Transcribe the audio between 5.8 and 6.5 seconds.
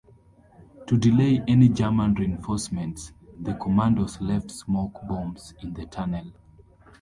tunnel.